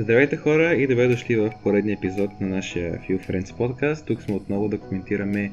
[0.00, 4.06] Здравейте хора и добре дошли в поредния епизод на нашия Few Friends подкаст.
[4.06, 5.52] Тук сме отново да коментираме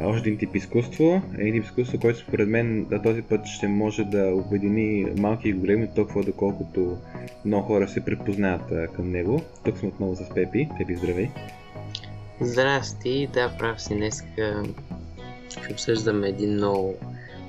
[0.00, 1.22] още един тип изкуство.
[1.38, 5.52] Един тип изкуство, който според мен на този път ще може да обедини малки и
[5.52, 6.96] големи, толкова доколкото
[7.44, 9.42] много хора се препознаят към него.
[9.64, 10.68] Тук сме отново с Пепи.
[10.78, 11.28] Пепи, здравей!
[12.40, 14.24] Здрасти, да, прав си, днес
[15.48, 16.94] ще обсъждаме един много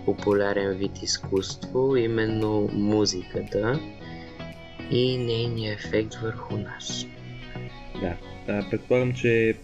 [0.06, 3.80] популярен вид изкуство, именно музиката
[4.92, 7.08] и нейния ефект върху нас.
[8.48, 9.56] Да, предполагам, че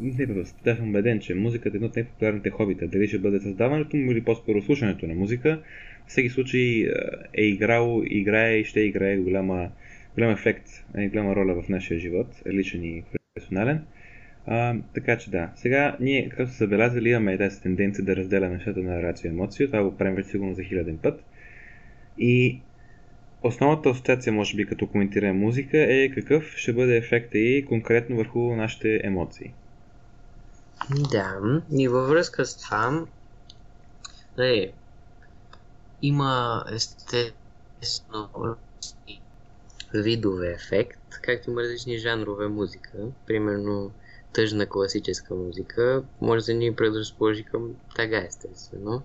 [0.00, 0.26] не
[0.64, 2.86] да съм убеден, че музиката е едно от най-популярните хобита.
[2.86, 5.62] Дали ще бъде създаването му или по-скоро слушането на музика.
[6.06, 6.86] В всеки случай
[7.34, 9.68] е играл, играе и ще играе голяма,
[10.14, 13.02] голям ефект, е голяма роля в нашия живот, личен и
[13.34, 13.84] професионален.
[14.46, 15.50] А, така че да.
[15.54, 19.66] Сега ние, както са забелязали, имаме тази тенденция да разделя нещата на рацио емоция.
[19.66, 21.24] Това го правим вече сигурно за хиляден път.
[22.18, 22.60] И
[23.42, 28.56] основната асоциация, може би, като коментираме музика е какъв ще бъде ефекта и конкретно върху
[28.56, 29.54] нашите емоции.
[31.10, 31.40] Да,
[31.78, 33.06] и във връзка с това,
[34.38, 34.72] е,
[36.02, 38.56] има естествено
[39.94, 42.98] видове ефект, както има различни жанрове музика.
[43.26, 43.92] Примерно
[44.32, 49.02] тъжна класическа музика може да ни предразположи към тага естествено.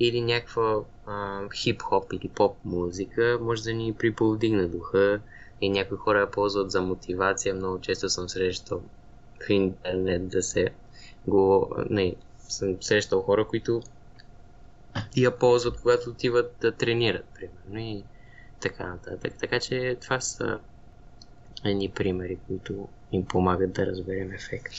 [0.00, 0.84] Или някаква
[1.54, 5.20] хип-хоп или поп музика може да ни приповдигне духа
[5.60, 7.54] и някои хора я ползват за мотивация.
[7.54, 8.82] Много често съм срещал
[9.46, 10.70] в интернет да се
[11.26, 11.74] го...
[11.90, 12.16] Не,
[12.48, 13.82] съм срещал хора, които
[15.16, 18.04] я ползват, когато отиват да тренират, примерно, и
[18.60, 19.34] така нататък.
[19.40, 20.60] Така че това са
[21.64, 24.76] едни примери, които им помагат да разберем ефекта.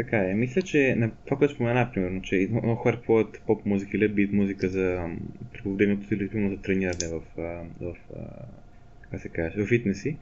[0.00, 0.34] Така е.
[0.34, 4.32] Мисля, че на това, което спомена, примерно, че много хора ползват поп музика или бит
[4.32, 5.08] музика за
[5.52, 7.96] приповдигнато или примерно за трениране в, в, в
[9.10, 10.16] как се каже, в фитнеси.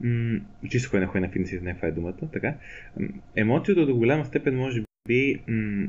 [0.00, 0.40] М-
[0.70, 2.54] чисто кой на кой на фитнеси, не това е думата, така.
[3.36, 5.88] Емоцията до голяма степен може би м-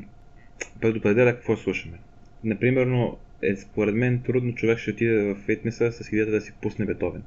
[0.81, 1.97] предопределя какво слушаме.
[2.43, 2.87] Например,
[3.41, 7.23] е, според мен трудно човек ще отиде в фитнеса с идеята да си пусне Бетовен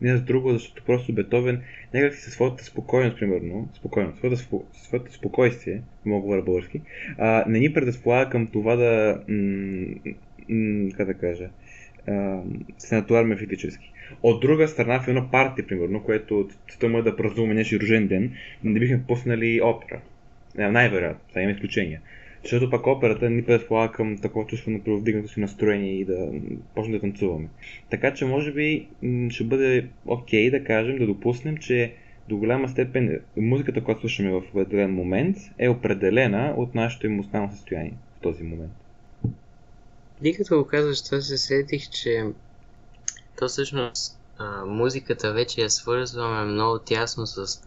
[0.00, 1.62] не за друго, защото просто Бетовен
[1.94, 6.82] някак си със своята спокойност, примерно, спокойност, своята, своята спокойствие, мога да говоря български,
[7.18, 9.94] а, не ни предразполага към това да, м-
[10.48, 11.50] м- как да кажа,
[12.06, 12.42] а,
[12.78, 13.92] се натоварваме физически.
[14.22, 18.08] От друга страна, в едно парти, примерно, което целта му е да празнуваме нещо рожден
[18.08, 18.32] ден,
[18.64, 20.00] не бихме пуснали опера.
[20.54, 22.00] Най-вероятно, това има изключения.
[22.44, 26.28] Защото пак операта ни предполага към такова чувство на преовдигнато си настроение и да
[26.74, 27.48] почнем да танцуваме.
[27.90, 28.88] Така че може би
[29.30, 31.94] ще бъде окей okay да кажем, да допуснем, че
[32.28, 37.94] до голяма степен музиката, която слушаме в определен момент, е определена от нашето емоционално състояние
[38.18, 38.72] в този момент.
[40.22, 42.24] Ти като го казваш, това се сетих, че
[43.38, 47.62] то всъщност а, музиката вече я свързваме много тясно с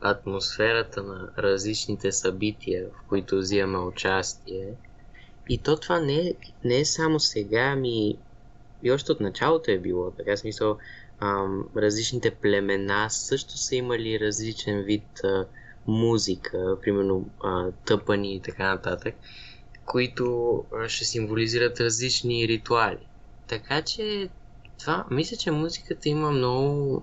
[0.00, 4.74] атмосферата на различните събития, в които взимаме участие.
[5.48, 6.34] И то това не е,
[6.64, 8.18] не е само сега, ами
[8.82, 10.10] и още от началото е било.
[10.10, 10.78] Така смисъл,
[11.20, 15.46] ам, различните племена също са имали различен вид а,
[15.86, 19.14] музика, примерно а, тъпани и така нататък,
[19.84, 23.06] които а, ще символизират различни ритуали.
[23.48, 24.28] Така че
[24.78, 27.02] това, мисля, че музиката има много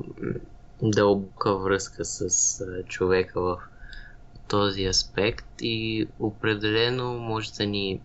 [0.83, 3.57] дълбока връзка с човека в
[4.47, 8.01] този аспект и определено може да ни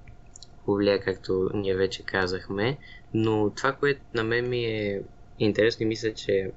[0.65, 2.79] повлия, както ние вече казахме,
[3.15, 5.03] но това, което на мен ми е
[5.39, 6.53] интересно и мисля, че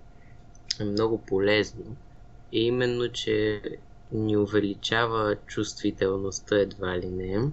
[0.80, 1.96] е много полезно,
[2.54, 3.62] е именно, че
[4.12, 7.52] ни увеличава чувствителността едва ли не,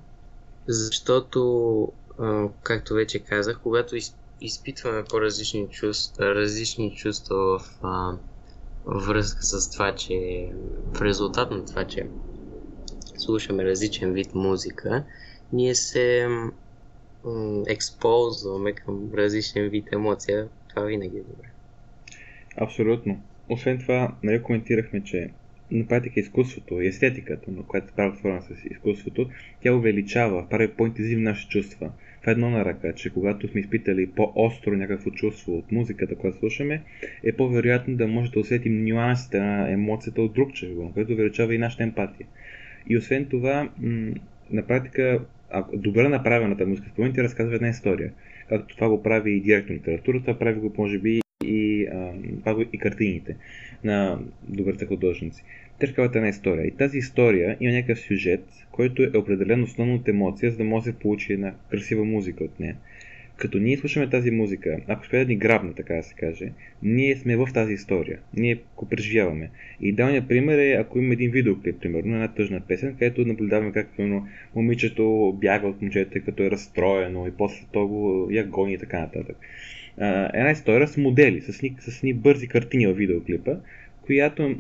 [0.67, 1.93] защото,
[2.63, 3.97] както вече казах, когато
[4.41, 7.81] изпитваме по-различни чувства, различни чувства в
[8.89, 10.49] връзка с това, че
[10.95, 12.07] в резултат на това, че
[13.17, 15.05] слушаме различен вид музика,
[15.53, 16.29] ние се
[17.69, 20.49] ексползваме към различен вид емоция.
[20.69, 21.49] Това винаги е добре.
[22.57, 23.23] Абсолютно.
[23.49, 25.31] Освен това, нали коментирахме, че
[25.71, 29.31] на практика изкуството и естетиката, но която право свързана с изкуството,
[29.63, 31.93] тя увеличава, прави по-интензивни наши чувства
[32.25, 36.83] в едно на ръка, че когато сме изпитали по-остро някакво чувство от музиката, която слушаме,
[37.25, 41.59] е по-вероятно да може да усетим нюансите на емоцията от друг човек, което увеличава и
[41.59, 42.27] нашата емпатия.
[42.89, 43.69] И освен това,
[44.51, 45.21] на практика,
[45.51, 48.13] ако добре направената музика, спомен ти разказва една история.
[48.49, 52.13] Както това го прави и директно литературата, прави го може би и, а,
[52.73, 53.37] и картините
[53.85, 54.19] на
[54.49, 55.45] добрите художници.
[55.79, 56.67] Те разказват една история.
[56.67, 60.85] И тази история има някакъв сюжет, който е определен основно от емоция, за да може
[60.85, 62.77] да се получи една красива музика от нея.
[63.39, 66.53] Като ние слушаме тази музика, ако успее да ни грабне, така да се каже,
[66.83, 68.19] ние сме в тази история.
[68.37, 69.51] Ние го преживяваме.
[69.81, 74.27] Идеалният пример е, ако има един видеоклип, примерно, една тъжна песен, където наблюдаваме как примерно,
[74.55, 79.01] момичето бяга от момчето, като е разстроено и после то го я гони и така
[79.01, 79.37] нататък.
[80.35, 83.57] една история с модели, с ни, с ни бързи картини в видеоклипа,
[84.03, 84.57] която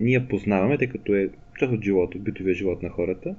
[0.00, 1.28] ние познаваме, тъй като е
[1.58, 3.34] част от живота, битовия живот на хората.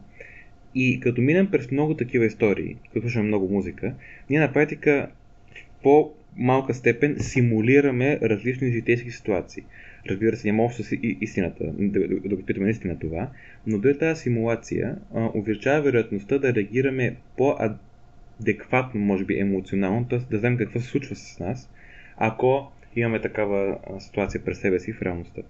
[0.76, 3.94] И като минем през много такива истории, като слушаме много музика,
[4.30, 5.10] ние на практика
[5.56, 9.64] в по-малка степен симулираме различни житейски ситуации.
[10.10, 13.30] Разбира се, няма общо с истината, да, да, да питаме наистина това,
[13.68, 20.20] но дори тази симулация а, увеличава вероятността да реагираме по-адекватно, може би емоционално, т.е.
[20.20, 21.70] да знаем какво се случва с нас,
[22.18, 25.42] ако имаме такава ситуация през себе си в реалността.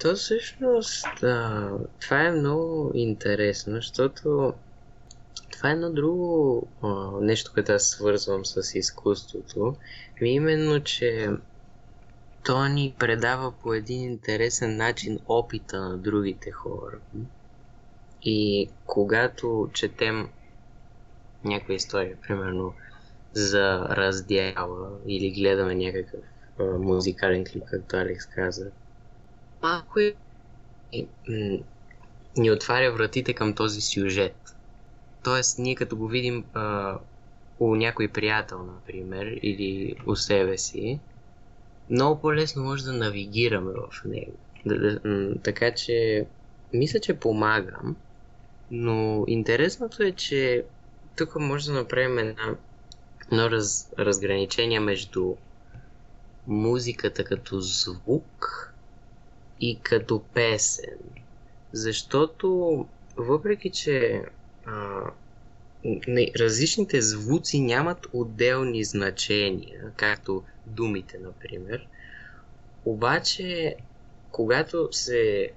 [0.00, 1.70] То всъщност, а,
[2.00, 4.54] това е много интересно, защото
[5.52, 9.76] това е едно друго а, нещо, което аз свързвам с изкуството.
[10.20, 11.28] Именно, че
[12.44, 16.98] то ни предава по един интересен начин опита на другите хора.
[18.22, 20.28] И когато четем
[21.44, 22.74] някаква история, примерно
[23.32, 26.20] за раздяла или гледаме някакъв
[26.58, 28.70] а, музикален клип, както Алекс каза,
[29.64, 30.14] малко е,
[32.36, 34.36] ни отваря вратите към този сюжет.
[35.22, 36.98] Тоест, ние като го видим а,
[37.58, 41.00] у някой приятел, например, или у себе си,
[41.90, 44.32] много по-лесно може да навигираме в него.
[44.66, 46.26] Да, да, така че,
[46.72, 47.96] мисля, че помагам,
[48.70, 50.64] но интересното е, че
[51.16, 52.56] тук може да направим една,
[53.32, 55.34] едно раз, разграничение между
[56.46, 58.73] музиката като звук
[59.64, 60.98] и като песен.
[61.72, 64.22] Защото, въпреки че
[64.66, 65.00] а,
[65.84, 71.86] не, различните звуци нямат отделни значения, както думите, например,
[72.84, 73.76] обаче,
[74.30, 75.50] когато се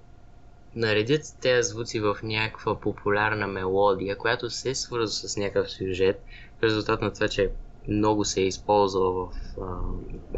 [0.75, 6.23] наредят тези звуци в някаква популярна мелодия, която се свързва с някакъв сюжет,
[6.59, 7.49] в резултат на това, че
[7.87, 9.31] много се е използвал в
[9.61, 9.79] а,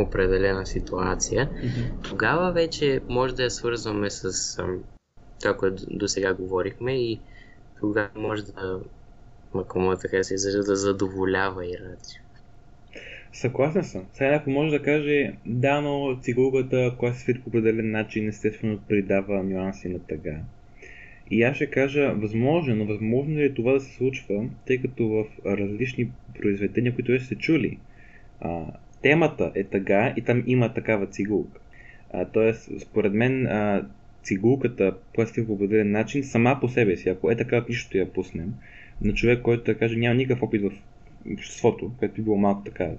[0.04, 2.10] определена ситуация, mm-hmm.
[2.10, 4.68] тогава вече може да я свързваме с а,
[5.42, 7.20] това, което до сега говорихме и
[7.80, 8.80] тогава може да,
[9.56, 12.22] ако мога така се изразя, да задоволява и рацио.
[13.34, 14.06] Съгласен съм.
[14.14, 19.44] Сега някой може да каже, да, но цигулката, която се по определен начин, естествено придава
[19.44, 20.40] нюанси на тъга.
[21.32, 25.08] И аз ще кажа, възможно, но възможно ли е това да се случва, тъй като
[25.08, 27.78] в различни произведения, които вече сте чули,
[28.42, 28.66] а,
[29.02, 31.62] темата е тъга и там има такава цигулка.
[32.14, 33.86] А, тоест, според мен, а,
[34.24, 38.54] цигулката, която по определен начин, сама по себе си, ако е така, нищо я пуснем,
[39.02, 40.72] на човек, който да каже няма никакъв опит в
[41.34, 42.90] обществото, което би било малко така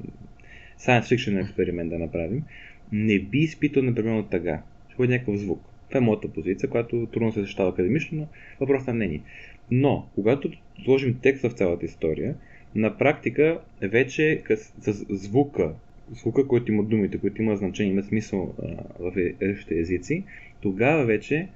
[0.81, 2.43] science fiction експеримент да направим,
[2.93, 4.63] не би изпитал непременно тъга.
[4.89, 5.63] Ще бъде някакъв звук.
[5.91, 8.27] Това е моята позиция, която трудно се защитава академично, но
[8.61, 9.21] въпрос на мнение.
[9.71, 10.51] Но, когато
[10.85, 12.35] сложим текст в цялата история,
[12.75, 14.43] на практика вече
[14.81, 15.75] с звука,
[16.23, 18.67] звука, който има думите, които има значение, има смисъл а,
[18.99, 20.25] в е, различните езици,
[20.61, 21.49] тогава вече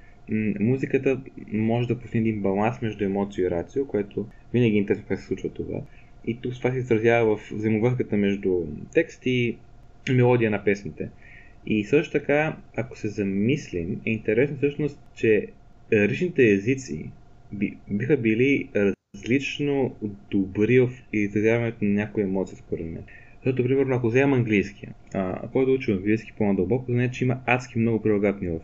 [0.59, 1.19] музиката
[1.51, 5.25] може да постигне един баланс между емоция и рацио, което винаги е интересно как се
[5.25, 5.81] случва това.
[6.27, 8.61] И тук това се изразява в взаимовръзката между
[8.93, 9.57] текст и
[10.13, 11.09] мелодия на песните.
[11.67, 15.47] И също така, ако се замислим, е интересно всъщност, че
[15.93, 17.11] различните езици
[17.51, 19.95] би, биха били различно
[20.31, 23.03] добри в изразяването на някои емоции, според мен.
[23.45, 28.01] Защото, примерно, ако вземем английския, а, който учи английски по-надълбоко, знае, че има адски много
[28.01, 28.59] прилагателни в,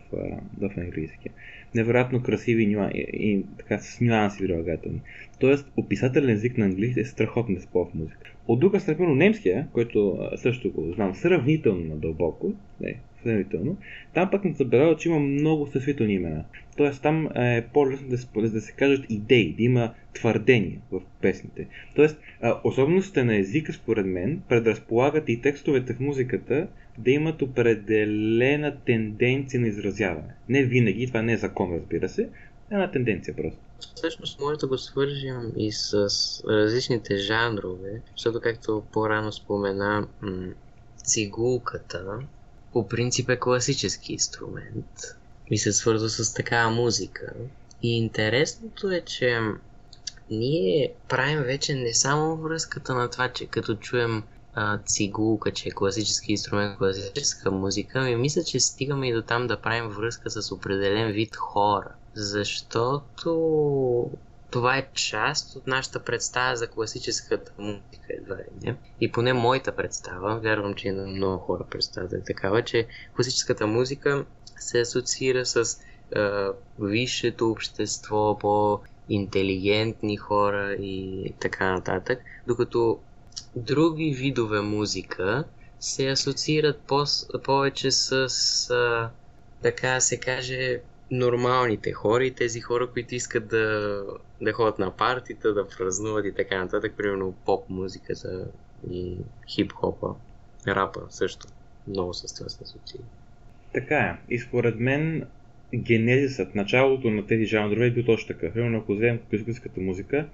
[0.57, 1.31] в английския.
[1.75, 5.01] Невероятно красиви нюанси и, и така с нюанси прилагателни.
[5.41, 8.33] Тоест, описателен език на английски е страхотно да в музика.
[8.47, 13.77] От друга страна, немския, който също го знам сравнително надълбоко, не, сравнително,
[14.13, 16.43] там пък не забелязва, че има много съсвителни имена.
[16.77, 21.67] Тоест там е по-лесно да, да се кажат идеи, да има твърдения в песните.
[21.95, 22.21] Тоест,
[22.63, 26.67] особеностите на езика, според мен, предразполагат и текстовете в музиката
[26.97, 30.33] да имат определена тенденция на изразяване.
[30.49, 32.29] Не винаги, това не е закон, разбира се,
[32.71, 33.59] една тенденция просто.
[33.95, 35.93] Всъщност може да го свържим и с
[36.47, 40.07] различните жанрове, защото както по-рано спомена,
[41.05, 42.19] цигулката
[42.73, 44.85] по принцип е класически инструмент
[45.51, 47.33] и се свързва с такава музика.
[47.83, 49.39] И интересното е, че
[50.29, 54.23] ние правим вече не само връзката на това, че като чуем
[54.85, 59.61] цигулка, че е класически инструмент, класическа музика, ми мисля, че стигаме и до там да
[59.61, 61.91] правим връзка с определен вид хора.
[62.13, 63.31] Защото
[64.51, 68.77] това е част от нашата представа за класическата музика, едва ли не.
[69.01, 74.25] И поне моята представа, вярвам, че на много хора представата е такава, че класическата музика
[74.59, 75.77] се асоциира с
[76.15, 76.47] е,
[76.79, 82.99] висшето общество, по-интелигентни хора и така нататък, докато
[83.55, 85.43] други видове музика
[85.79, 88.11] се асоциират по- повече с,
[88.69, 89.09] а,
[89.61, 94.03] така се каже, нормалните хора и тези хора, които искат да,
[94.41, 98.51] да ходят на партита, да празнуват и така нататък, примерно поп музиката
[98.91, 99.17] и
[99.55, 100.15] хип-хопа,
[100.67, 101.47] рапа също.
[101.87, 103.03] Много с това се асоциира.
[103.73, 104.33] Така е.
[104.33, 105.27] И според мен
[105.75, 108.53] генезисът, началото на тези жанрове е бил точно така.
[108.53, 110.29] Примерно ако вземем класическата музика,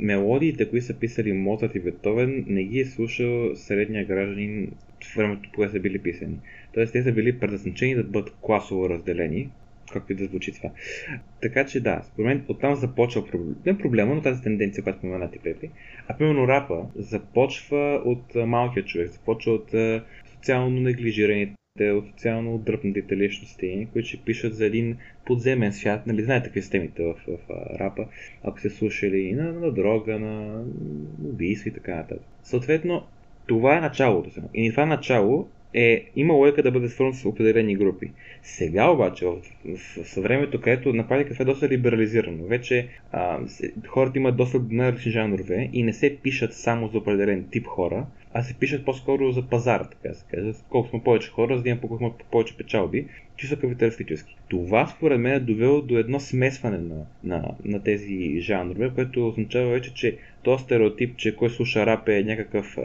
[0.00, 4.72] мелодиите, които са писали Моцарт и Бетовен, не ги е слушал средния гражданин
[5.04, 6.38] в времето, когато са били писани.
[6.74, 9.50] Тоест, те са били предназначени да бъдат класово разделени,
[9.92, 10.70] както и да звучи това.
[11.42, 13.56] Така че да, според мен оттам започва проблем.
[13.66, 15.70] Не проблема, но тази тенденция, която спомена ти, Пепи.
[16.08, 19.70] А примерно рапа започва от малкия човек, започва от
[20.32, 26.06] социално неглижираните от социално отдръпнатите личности, които ще пишат за един подземен свят.
[26.06, 28.06] Нали, знаете какви са темите в, в, в рапа,
[28.44, 30.64] ако се слушали на, на дрога, на
[31.24, 32.22] убийства и така нататък.
[32.42, 33.02] Съответно,
[33.46, 34.30] това е началото.
[34.54, 38.12] И това начало е, има лойка да бъде свързан с определени групи.
[38.42, 43.38] Сега обаче, в, в, в времето, където на практика е доста либерализирано, вече а,
[43.86, 48.06] хората имат доста на различни жанрове и не се пишат само за определен тип хора,
[48.38, 50.52] а се пишат по-скоро за пазара, така се каже.
[50.68, 54.36] Колко сме повече хора, за да имаме по повече печалби, чисто капиталистически.
[54.48, 59.70] Това според мен е довело до едно смесване на, на, на тези жанрове, което означава
[59.70, 62.78] вече, че този стереотип, че кой слуша рап е някакъв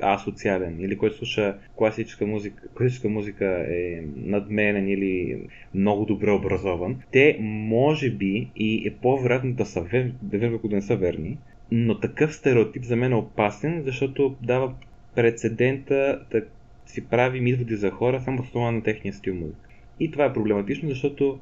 [0.00, 5.40] асоциален или кой слуша класическа музика, класическа музика е надменен или
[5.74, 10.96] много добре образован, те може би и е по-вероятно да са верни, да не са
[10.96, 11.38] верни,
[11.70, 14.74] но такъв стереотип за мен е опасен, защото дава
[15.14, 16.42] прецедента да
[16.86, 19.68] си правим изводи за хора само основа на техния стил музика.
[20.00, 21.38] И това е проблематично, защото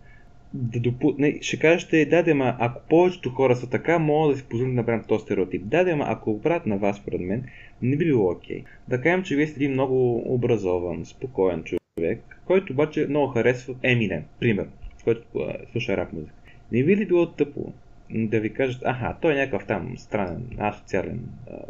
[0.55, 1.15] да допу...
[1.19, 4.75] не, ще кажете, да, да, ма, ако повечето хора са така, мога да си позволим
[4.75, 5.63] да направим този стереотип.
[5.65, 7.45] Да, да, ма, ако обрат на вас, според мен,
[7.83, 8.65] не би било окей.
[8.89, 14.23] Да кажем, че вие сте един много образован, спокоен човек, който обаче много харесва Eminem,
[14.41, 14.69] пример,
[15.05, 15.27] който
[15.73, 16.35] слуша рап музика.
[16.73, 17.73] Не би ли било тъпо
[18.11, 21.21] да ви кажат, аха, той е някакъв там странен, асоциален,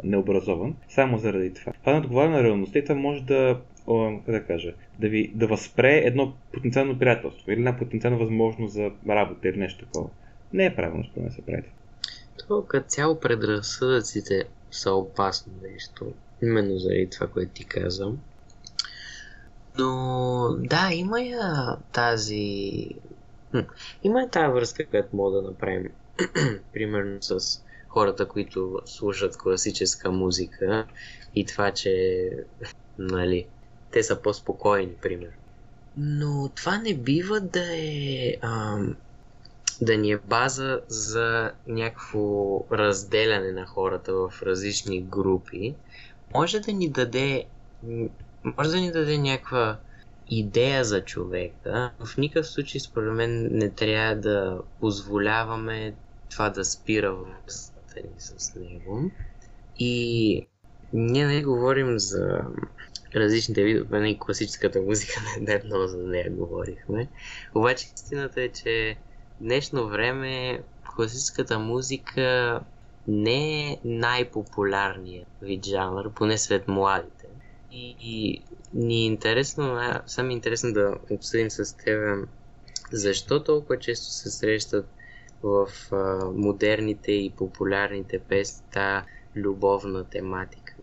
[0.03, 1.73] необразован, само заради това.
[1.73, 3.59] Това не отговаря на реалността и това може да,
[4.25, 8.91] как да кажа, да ви да възпре едно потенциално приятелство или една потенциална възможност за
[9.09, 10.09] работа или нещо такова.
[10.53, 11.63] Не е правилно, според мен се прави.
[12.47, 16.13] То като цяло предразсъдъците са опасно нещо.
[16.43, 18.19] Именно заради това, което ти казвам.
[19.79, 22.87] Но да, има я тази...
[23.51, 23.59] Хм,
[24.03, 25.89] има я тази връзка, която мога да направим
[26.73, 30.85] примерно с хората, които слушат класическа музика
[31.35, 32.29] и това, че
[32.97, 33.47] нали,
[33.91, 35.33] те са по-спокойни, примерно.
[35.97, 38.95] Но това не бива да е ам,
[39.81, 45.75] да ни е база за някакво разделяне на хората в различни групи.
[46.33, 47.45] Може да ни даде
[48.43, 49.77] може да ни даде някаква
[50.29, 51.91] идея за човека.
[51.99, 55.93] В никакъв случай, според мен, не трябва да позволяваме
[56.29, 59.11] това да спира връзката ни с него.
[59.79, 60.47] И
[60.93, 62.41] ние не говорим за
[63.15, 67.09] различните видове на класическата музика, не много за нея говорихме.
[67.55, 68.97] Обаче истината е, че
[69.41, 70.63] днешно време
[70.95, 72.59] класическата музика
[73.07, 77.27] не е най-популярният вид жанр, поне сред младите.
[77.71, 78.43] И, и
[78.73, 82.29] ни е интересно, само интересно да обсъдим с теб
[82.91, 84.89] защо толкова често се срещат
[85.43, 88.67] в а, модерните и популярните песни
[89.35, 90.75] любовна тематика.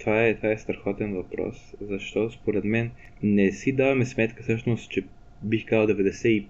[0.00, 2.90] Това е, това е страхотен въпрос, защото според мен
[3.22, 5.04] не си даваме сметка всъщност, че
[5.42, 6.46] бих казал 93%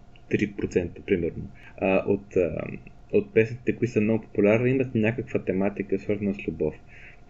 [1.07, 1.43] примерно
[1.79, 2.62] а, от, а,
[3.12, 6.75] от песните, които са много популярни, имат някаква тематика свързана с любов.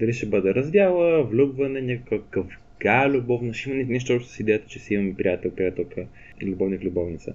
[0.00, 2.46] Дали ще бъде раздяла, влюбване, някакъв
[2.80, 6.06] га любовна, ще има нещо общо с идеята, че си имаме приятел, приятелка,
[6.42, 7.34] любовник, любовница.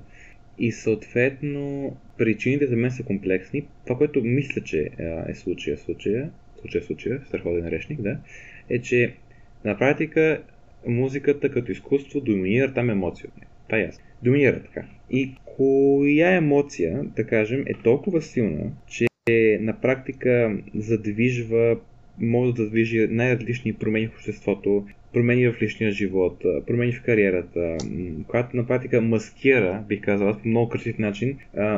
[0.59, 3.67] И съответно причините за мен са комплексни.
[3.85, 4.89] Това, което мисля, че
[5.27, 8.17] е случая, случая, случая, случая, страхотен речник, да,
[8.69, 9.13] е, че
[9.65, 10.43] на практика
[10.88, 13.29] музиката като изкуство доминира там емоция.
[13.67, 14.03] Това е ясно.
[14.24, 14.85] Доминира така.
[15.09, 19.07] И коя емоция, да кажем, е толкова силна, че
[19.62, 21.77] на практика задвижва
[22.19, 27.77] може да движи най-различни промени в обществото, промени в личния живот, промени в кариерата,
[28.27, 31.38] която на практика маскира, бих казал, по много красив начин,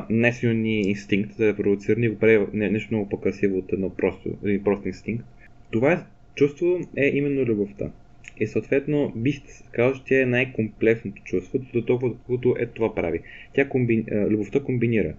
[0.10, 4.86] най-силни инстинкт да провоцира и го прави нещо много по-красиво от едно просто, един прост
[4.86, 5.25] инстинкт.
[5.72, 7.91] Това чувство е именно любовта.
[8.39, 9.41] И съответно бих
[9.72, 13.20] казал, че тя е най-комплексното чувство, до толкова, доколкото е това прави.
[13.53, 14.06] Тя комби...
[14.12, 15.13] любовта комбинира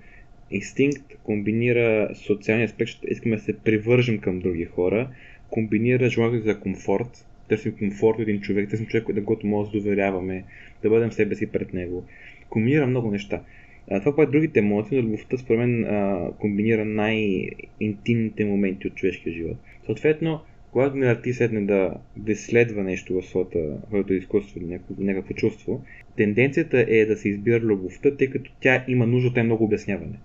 [0.50, 5.10] инстинкт, комбинира социалния аспект, че искаме да се привържем към други хора,
[5.50, 9.78] комбинира желанието за комфорт, търсим комфорт от един човек, търсим човек, на който може да
[9.78, 10.44] доверяваме,
[10.82, 12.04] да бъдем себе си пред него.
[12.50, 13.42] Комбинира много неща.
[13.90, 19.32] А, това пък другите емоции, но любовта според мен а, комбинира най-интимните моменти от човешкия
[19.32, 19.56] живот.
[19.86, 20.40] Съответно,
[20.72, 25.84] когато ми артист седне да, да изследва нещо в своята, своето изкуство някакво, някакво чувство,
[26.16, 30.18] тенденцията е да се избира любовта, тъй като тя има нужда от много обясняване.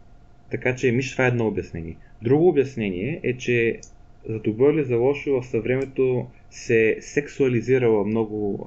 [0.51, 1.97] Така че мисля, това е едно обяснение.
[2.21, 3.79] Друго обяснение е, че
[4.29, 8.65] за добро или за лошо в съвремето се сексуализирала много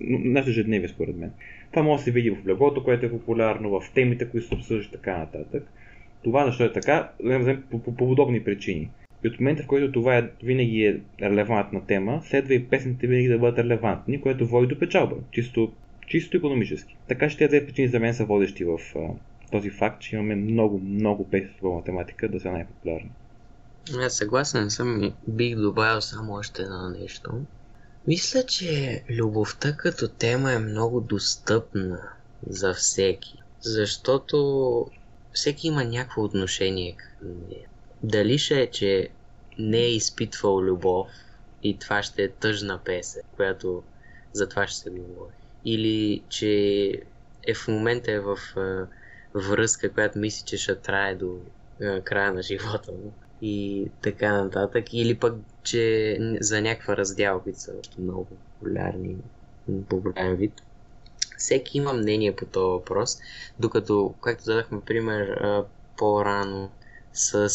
[0.00, 1.30] нашето ежедневие, според мен.
[1.70, 4.92] Това може да се види в облегото, което е популярно, в темите, които се обсъждат
[4.92, 5.66] така нататък.
[6.24, 7.10] Това защо е така,
[7.70, 8.90] по, по, по подобни причини.
[9.24, 13.28] И от момента, в който това е, винаги е релевантна тема, следва и песните винаги
[13.28, 15.72] да бъдат релевантни, което води до печалба, чисто,
[16.06, 16.96] чисто економически.
[17.08, 19.00] Така че тези две причини за мен са водещи в а,
[19.50, 23.10] този факт, че имаме много, много песни по математика да са най-популярни.
[23.94, 27.30] Аз съгласен съм и бих добавил само още едно нещо.
[28.06, 32.02] Мисля, че любовта като тема е много достъпна
[32.46, 34.86] за всеки, защото
[35.32, 37.68] всеки има някакво отношение към нея.
[38.02, 39.08] Дали ще е, че
[39.58, 41.08] не е изпитвал любов
[41.62, 43.82] и това ще е тъжна песен, която
[44.32, 45.34] за това ще се говори.
[45.64, 46.52] Или че
[47.46, 48.38] е в момента е в
[49.34, 51.40] връзка, която мисли, че ще трае до
[52.04, 53.12] края на живота му
[53.42, 54.92] и така нататък.
[54.92, 58.26] Или пък, че за някаква раздялка са много
[58.60, 59.16] популярни,
[59.88, 60.52] популярен вид.
[61.38, 63.18] Всеки има мнение по този въпрос,
[63.58, 65.40] докато, както дадахме пример
[65.96, 66.70] по-рано
[67.12, 67.50] с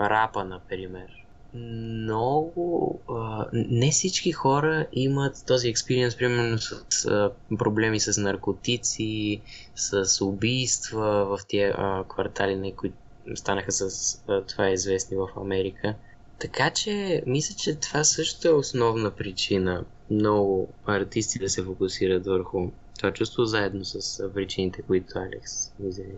[0.00, 1.20] рапа, например,
[1.54, 3.00] много.
[3.08, 9.40] А, не всички хора имат този експириенс, примерно с, с проблеми с наркотици,
[9.74, 12.96] с убийства в а, квартали, на които
[13.34, 15.94] станаха с това известни в Америка.
[16.40, 22.70] Така че, мисля, че това също е основна причина много артисти да се фокусират върху
[22.98, 26.10] това чувство, заедно с причините, които Алекс изяви.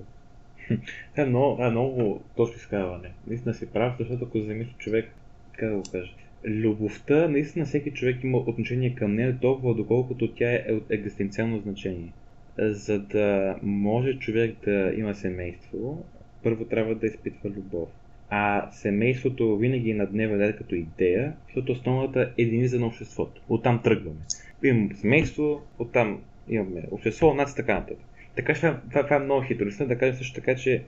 [1.17, 3.13] Е, много, е много точно изказване.
[3.27, 5.11] Наистина си прав, защото ако замисли човек,
[5.59, 6.13] как да го кажа,
[6.45, 12.13] любовта, наистина всеки човек има отношение към нея толкова, доколкото тя е от екзистенциално значение.
[12.59, 16.05] За да може човек да има семейство,
[16.43, 17.89] първо трябва да изпитва любов.
[18.31, 23.43] А семейството винаги е на дневен ред като идея, защото основната е единица на обществото.
[23.49, 24.21] Оттам тръгваме.
[24.65, 27.99] Имаме семейство, оттам имаме общество, над така нататък.
[28.37, 29.87] Така че това, това е много хитро.
[29.87, 30.85] Да кажем също така, че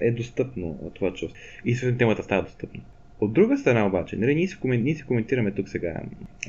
[0.00, 1.40] е достъпно това чувство.
[1.64, 2.80] И също темата става достъпна.
[3.22, 6.00] От друга страна обаче, нали, ние, си, ние си коментираме тук сега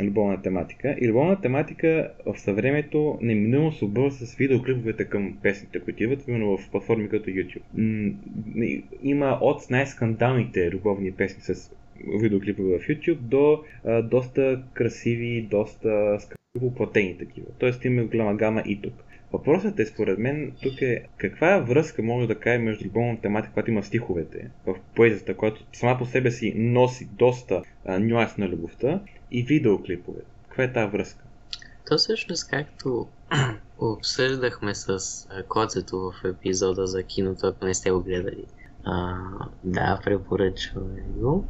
[0.03, 6.03] любовна тематика и любовна тематика в съвремето неминуемо се обързва с видеоклиповете към песните, които
[6.03, 8.13] идват именно в платформи като YouTube.
[9.03, 11.71] Има от най-скандалните любовни песни с
[12.21, 17.47] видеоклипове в YouTube до а, доста красиви, доста скъпо платени такива.
[17.59, 18.93] Тоест има голяма гама и тук.
[19.33, 23.71] Въпросът е, според мен, тук е каква връзка може да каже между любовната тематика, която
[23.71, 28.99] има стиховете в поезията, която сама по себе си носи доста а, нюанс на любовта
[29.31, 30.25] и видеоклиповете.
[30.47, 31.23] Каква е тази връзка?
[31.89, 33.07] То всъщност, както
[33.79, 34.99] обсъждахме с
[35.47, 38.45] Коцето в епизода за киното, ако не сте го гледали.
[38.85, 39.17] А,
[39.63, 41.45] да, препоръчваме го.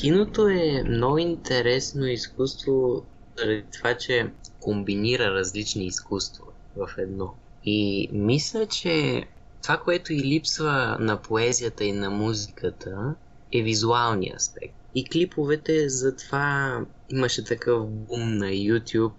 [0.00, 3.02] Киното е много интересно изкуство
[3.38, 4.26] заради това, че
[4.66, 6.44] комбинира различни изкуства
[6.76, 7.34] в едно.
[7.64, 9.24] И мисля, че
[9.62, 13.14] това, което и липсва на поезията и на музиката,
[13.52, 14.74] е визуалния аспект.
[14.94, 19.12] И клиповете, затова имаше такъв бум на YouTube,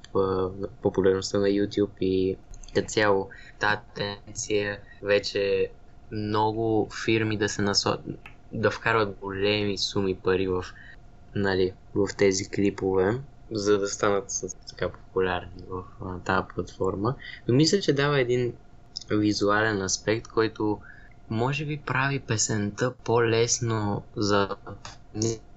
[0.82, 2.38] популярността на YouTube и
[2.74, 3.30] като цяло
[3.60, 5.70] тази тенденция вече
[6.12, 7.98] много фирми да се насо...
[8.52, 10.66] да вкарват големи суми пари в,
[11.36, 13.20] нали, в тези клипове
[13.52, 14.32] за да станат
[14.70, 15.84] така популярни в
[16.26, 17.16] тази платформа.
[17.48, 18.54] Но мисля, че дава един
[19.10, 20.80] визуален аспект, който
[21.30, 24.56] може би прави песента по-лесно за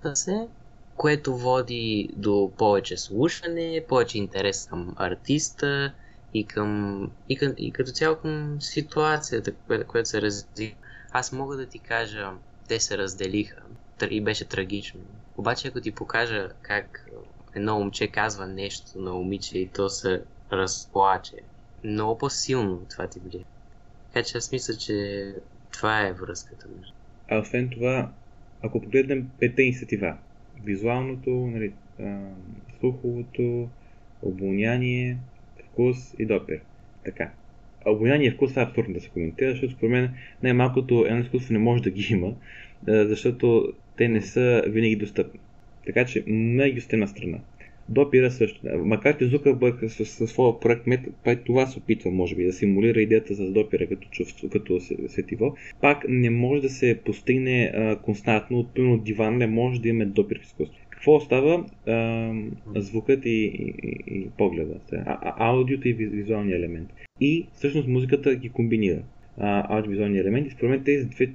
[0.03, 0.49] да се,
[0.97, 5.93] което води до повече слушане, повече интерес към артиста
[6.35, 10.75] и, към, и, към, и като цяло към ситуацията, която, която се развива.
[11.13, 12.31] Аз мога да ти кажа,
[12.69, 13.63] те се разделиха
[14.11, 15.01] и беше трагично.
[15.37, 17.07] Обаче ако ти покажа как
[17.55, 21.37] едно момче казва нещо на момиче и то се разплаче,
[21.85, 23.45] много по-силно това ти влияе.
[24.13, 25.27] Така че аз мисля, че
[25.73, 26.93] това е връзката между.
[27.29, 28.11] А освен това,
[28.63, 30.17] ако погледнем пете инициатива,
[30.65, 32.21] визуалното, нали, а,
[32.81, 33.69] слуховото,
[34.23, 35.19] обоняние,
[35.65, 36.61] вкус и допир.
[37.05, 37.31] Така.
[37.87, 41.53] А обоняние и вкус е абсурдно да се коментира, защото според мен най-малкото едно изкуство
[41.53, 42.35] не може да ги има,
[42.87, 45.41] защото те не са винаги достъпни.
[45.95, 46.25] Така че
[46.75, 47.39] гостена страна.
[47.89, 48.61] Допира също.
[48.85, 51.11] Макар че Зукърбърг със своя проект Мета,
[51.47, 56.05] това се опитва, може би, да симулира идеята за допира като чувство, като сетиво, пак
[56.09, 60.39] не може да се постигне а, константно от пълно диван, не може да имаме допир
[60.41, 60.79] в изкуство.
[60.91, 61.65] Какво остава?
[61.87, 62.33] А,
[62.77, 63.75] звукът и, и,
[64.07, 66.89] и погледа, а, аудиото и визуалния елемент.
[67.21, 69.03] И всъщност музиката ги комбинира
[69.39, 70.51] аудиовизуални елементи.
[70.51, 71.29] Според мен тези две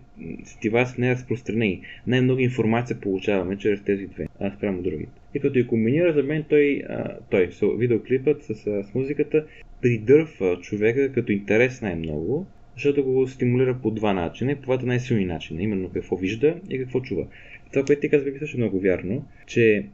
[0.44, 1.82] сетива са най-разпространени.
[2.08, 5.12] Най-много информация получаваме чрез тези две, а спрямо другите.
[5.34, 9.46] И като и комбинира, за мен той, а, той видеоклипът с, с музиката
[9.82, 15.26] придърва човека като интерес най-много, защото го стимулира по два начина и по двата най-силни
[15.26, 17.28] начина, именно какво вижда и какво чува.
[17.74, 19.86] Това, което ти казва, е също много вярно, че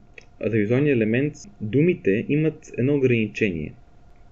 [0.45, 3.73] за визуалния елемент думите имат едно ограничение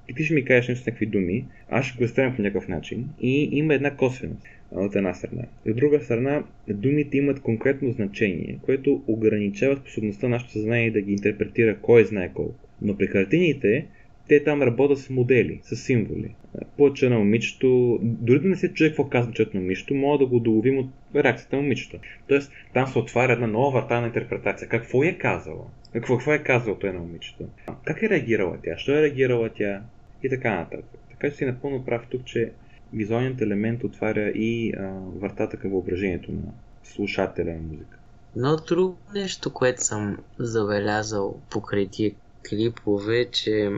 [0.10, 2.68] и ти ще ми кажеш нещо с някакви думи, аз ще го изтрем по някакъв
[2.68, 5.44] начин и има една косвеност от една страна.
[5.66, 11.02] И от друга страна, думите имат конкретно значение, което ограничава способността на нашето съзнание да
[11.02, 12.56] ги интерпретира кой знае колко.
[12.82, 13.86] Но при картините,
[14.28, 16.36] те там работят с модели, с символи.
[16.78, 20.26] Плъча на момичето, дори да не се чуе какво казва чет на момичето, мога да
[20.26, 21.98] го доловим от реакцията на момичето.
[22.28, 24.68] Тоест, там се отваря една нова врата на интерпретация.
[24.68, 25.66] Какво е казала?
[25.94, 27.44] Какво, какво е казал той на момичето?
[27.86, 28.78] Как е реагирала тя?
[28.78, 29.82] Що е реагирала тя?
[30.24, 30.86] И така нататък.
[31.10, 32.52] Така че си напълно прав тук, че
[32.94, 36.52] визуалният елемент отваря и а, вратата към въображението на
[36.84, 37.98] слушателя на музика.
[38.36, 42.12] Но друго нещо, което съм забелязал покрай тия
[42.50, 43.72] клипове, че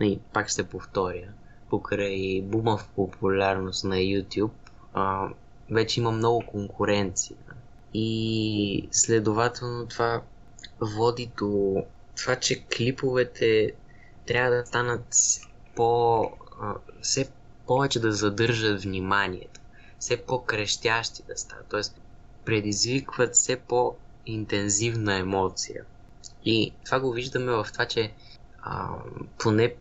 [0.00, 1.28] не, пак ще повторя,
[1.70, 4.50] покрай бума в популярност на YouTube,
[4.94, 5.28] а,
[5.70, 7.36] вече има много конкуренция.
[7.94, 10.22] И следователно това
[10.80, 11.82] води до
[12.16, 13.72] това, че клиповете
[14.26, 15.06] трябва да станат
[15.76, 16.30] по,
[17.02, 17.28] все
[17.66, 19.60] повече да задържат вниманието,
[19.98, 21.80] все по-крещящи да стават, т.е.
[22.44, 25.84] предизвикват все по-интензивна емоция.
[26.44, 28.12] И това го виждаме в това, че
[28.62, 28.88] а,
[29.38, 29.74] поне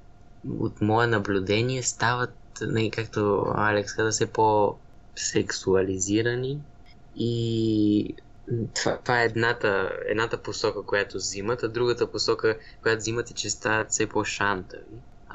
[0.59, 6.59] от мое наблюдение стават, не, както Алекс каза, все по-сексуализирани
[7.15, 8.15] и
[8.75, 13.49] това, това е едната, едната посока, която взимат, а другата посока, която взимат е, че
[13.49, 14.83] стават все по-шантави.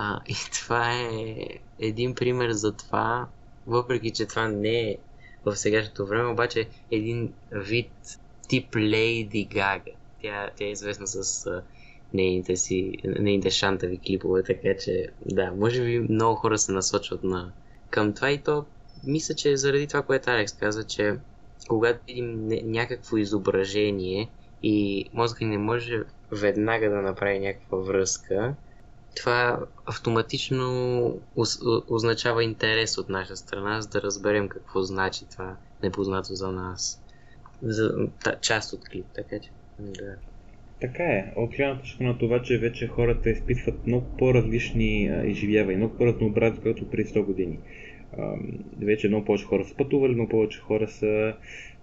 [0.02, 1.46] А, и това е
[1.78, 3.28] един пример за това,
[3.66, 4.96] въпреки че това не е
[5.44, 7.90] в сегашното време, обаче един вид
[8.48, 9.90] тип Лейди Гага.
[10.22, 11.62] Тя, тя е известна с а,
[12.14, 17.52] нейните си, нейните шантави клипове, така че да, може би много хора се насочват на,
[17.90, 18.64] към това и то
[19.04, 21.16] мисля, че заради това, което Алекс каза, че
[21.68, 24.28] когато видим някакво изображение
[24.62, 28.54] и мозъка не може веднага да направи някаква връзка,
[29.16, 31.20] това автоматично
[31.88, 37.02] означава интерес от наша страна, за да разберем какво значи това непознато за нас.
[37.62, 39.50] За та, част от клип, така че.
[39.78, 40.16] Да.
[40.80, 41.32] Така е.
[41.36, 46.90] От гледна точка на това, че вече хората изпитват много по-различни изживявания, много по-разнообразни, като
[46.90, 47.58] преди 100 години.
[48.18, 48.34] А,
[48.82, 51.34] вече много повече хора са пътували, много повече хора са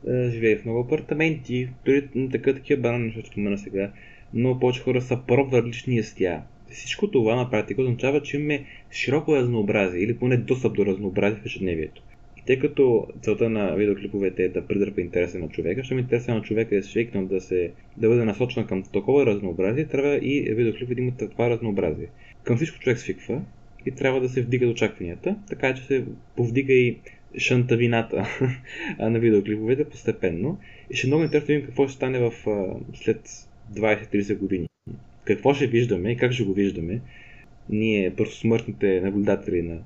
[0.07, 0.11] а,
[0.57, 3.91] в много апартаменти, дори така такива банани неща, спомена сега.
[4.33, 9.35] Много повече хора са пробвали различни ястия всичко това на практика означава, че имаме широко
[9.35, 12.01] разнообразие или поне достъп до разнообразие в ежедневието.
[12.37, 16.41] И тъй като целта на видеоклиповете е да придърпа интереса на човека, ми интереса на
[16.41, 21.01] човека е свикнал да, се, да бъде насочен към такова разнообразие, трябва и видеоклипът да
[21.01, 22.07] има това разнообразие.
[22.43, 23.41] Към всичко човек свиква
[23.85, 26.97] и трябва да се вдига очакванията, така че се повдига и
[27.37, 28.27] шантавината
[28.99, 30.57] на видеоклиповете постепенно.
[30.91, 32.33] И ще е много интересно да видим какво ще стане в,
[32.93, 33.29] след
[33.73, 34.67] 20-30 години
[35.27, 37.01] какво ще виждаме и как ще го виждаме
[37.69, 39.77] ние, просто смъртните наблюдатели на,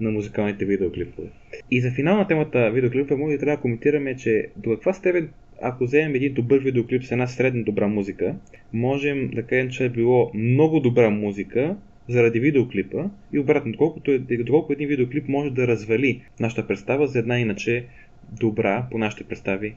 [0.00, 1.28] на музикалните видеоклипове.
[1.70, 5.28] И за финал на темата видеоклипове, може да трябва да коментираме, че до каква степен
[5.62, 8.34] ако вземем един добър видеоклип с една средна добра музика,
[8.72, 11.76] можем да кажем, че е било много добра музика
[12.08, 17.18] заради видеоклипа и обратно, доколкото, е, доколко един видеоклип може да развали нашата представа за
[17.18, 17.86] една иначе
[18.40, 19.74] добра по нашите представи.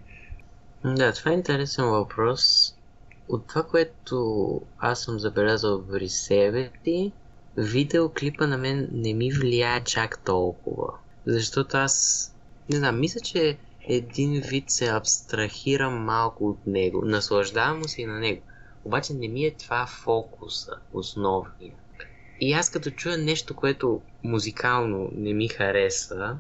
[0.86, 2.75] Да, това е интересен въпрос
[3.30, 7.12] от това, което аз съм забелязал в себе ти,
[7.58, 10.94] видеоклипа на мен не ми влияе чак толкова.
[11.26, 12.36] Защото аз,
[12.70, 13.58] не знам, мисля, че
[13.88, 17.02] един вид се абстрахирам малко от него.
[17.06, 18.42] Наслаждавам се и на него.
[18.86, 21.74] Обаче не ми е това фокуса, основния.
[22.42, 26.38] И аз като чуя нещо, което музикално не ми хареса,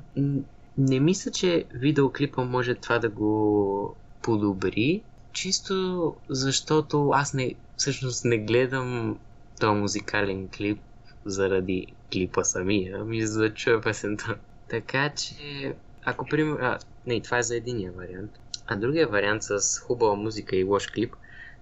[0.78, 5.04] не мисля, че видеоклипа може това да го подобри,
[5.36, 9.20] чисто защото аз не, всъщност не гледам
[9.60, 10.80] този музикален клип
[11.26, 14.38] заради клипа самия, ами за да чуя песента.
[14.70, 16.60] Така че, ако пример...
[16.60, 18.32] А, не, това е за единия вариант.
[18.68, 21.16] А другия вариант с хубава музика и лош клип,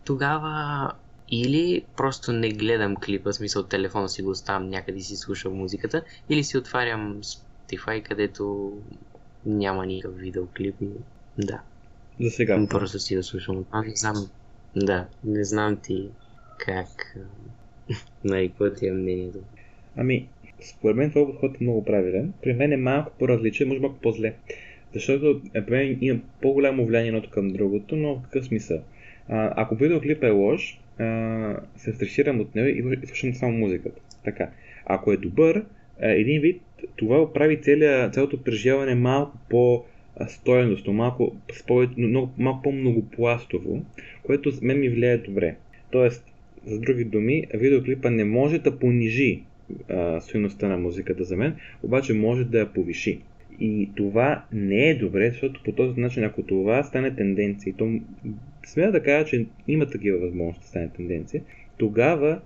[0.05, 0.91] тогава
[1.29, 6.03] или просто не гледам клипа, в смисъл телефона си го оставам някъде си слушам музиката,
[6.29, 8.73] или си отварям Spotify, където
[9.45, 10.75] няма никакъв видеоклип
[11.37, 11.61] да.
[12.19, 12.67] За сега.
[12.69, 13.65] Просто си да слушам.
[13.71, 14.29] А, не знам.
[14.75, 16.09] Да, не знам ти
[16.57, 17.17] как.
[18.23, 19.39] Нали, какво ти е мнението?
[19.95, 20.27] Ами,
[20.69, 22.33] според мен това подход е много правилен.
[22.43, 24.33] При мен е малко по-различен, може малко по-зле.
[24.93, 28.81] Защото е, при мен има по-голямо влияние едното към другото, но в какъв смисъл?
[29.29, 34.01] А, ако видеоклип е лош, а, се стресирам от него и слушам само музиката.
[34.23, 34.49] Така.
[34.85, 35.65] Ако е добър,
[35.99, 36.61] един вид,
[36.95, 37.61] това прави
[38.11, 39.85] цялото преживяване малко по
[40.27, 41.35] стоеностно, малко,
[41.97, 43.85] много, малко по-многопластово,
[44.23, 45.55] което мен ми влияе добре.
[45.91, 46.25] Тоест,
[46.65, 49.43] за други думи, видеоклипа не може да понижи
[50.19, 53.21] стоеността на музиката за мен, обаче може да я повиши.
[53.59, 57.99] И това не е добре, защото по този начин, ако това стане тенденция, и то
[58.65, 61.41] смея да кажа, че има такива възможности да стане тенденция,
[61.77, 62.41] тогава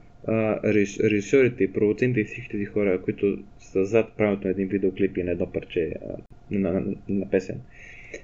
[1.04, 5.24] режисьорите и продуцентите и всички тези хора, които са зад правилото на един видеоклип и
[5.24, 6.16] на едно парче а,
[6.52, 7.60] на, на, на песен,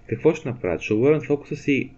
[0.08, 0.82] какво ще направят?
[0.82, 1.90] Ще обърнат фокуса си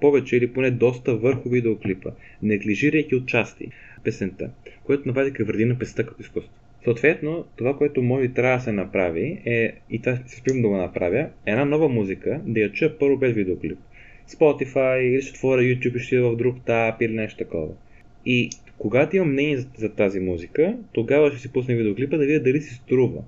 [0.00, 2.10] повече или поне доста върху видеоклипа,
[2.42, 3.68] неглижирайки отчасти
[4.04, 4.50] песента,
[4.84, 6.52] което направи вреди на песента като изкуство.
[6.84, 10.76] Съответно, това, което може трябва да се направи е, и това се спим да го
[10.76, 13.78] направя, една нова музика, да я чуя първо без видеоклип.
[14.28, 17.68] Spotify, или ще отворя YouTube и ще в друг тап или нещо такова.
[18.26, 22.60] И когато имам мнение за, тази музика, тогава ще си пусна видеоклипа да видя дали
[22.60, 23.22] си струва.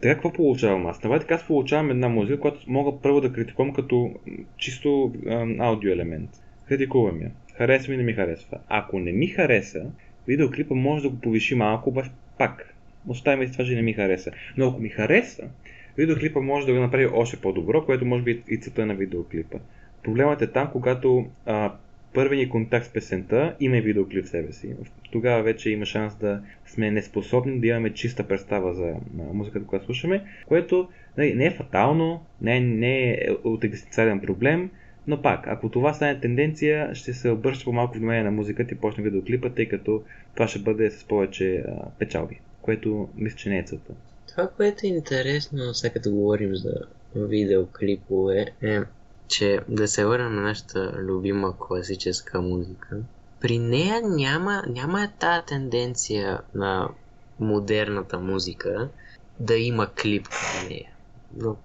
[0.00, 1.00] Така какво получавам аз?
[1.00, 4.10] Това така аз получавам една музика, която мога първо да критикувам като
[4.56, 6.30] чисто ам, аудио елемент.
[6.68, 7.30] Критикувам я.
[7.54, 8.58] Харесва ми, не ми харесва.
[8.68, 9.90] Ако не ми хареса,
[10.26, 12.74] видеоклипа може да го повиши малко, обаче пак.
[13.08, 14.30] Оставяме и това, че не ми хареса.
[14.56, 15.48] Но ако ми хареса,
[15.96, 19.58] видеоклипа може да го направи още по-добро, което може би и цета на видеоклипа.
[20.02, 21.72] Проблемът е там, когато а,
[22.14, 24.74] първи ни контакт с песента има и видеоклип в себе си.
[25.12, 28.94] Тогава вече има шанс да сме неспособни да имаме чиста представа за
[29.32, 34.70] музиката, която слушаме, което не, не е фатално, не, не е от екзистенциален проблем,
[35.06, 39.04] но пак, ако това стане тенденция, ще се обръща по-малко внимание на музиката и почне
[39.04, 40.02] видеоклипа, тъй като
[40.34, 43.92] това ще бъде с повече а, печалби, което мисля, че не е целта.
[44.28, 46.72] Това, което е интересно, сега като говорим за
[47.16, 48.78] видеоклипове, е,
[49.30, 52.98] че да се върнем на нашата любима класическа музика.
[53.40, 56.88] При нея няма, няма тази тенденция на
[57.40, 58.88] модерната музика
[59.40, 60.90] да има клип към нея.
[61.36, 61.56] В,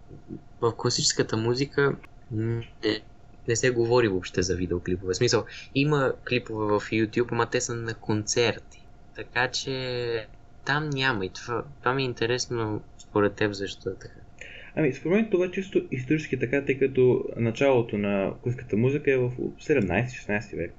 [0.62, 1.96] в класическата музика
[2.32, 3.02] не,
[3.48, 5.14] не се говори въобще за видеоклипове.
[5.14, 8.86] В смисъл, има клипове в YouTube, ама те са на концерти.
[9.16, 10.28] Така че
[10.66, 14.25] там няма и това, това ми е интересно според теб защо е така.
[14.76, 19.18] Ами, според мен това е чисто исторически така, тъй като началото на класическата музика е
[19.18, 20.74] в 17-16 век.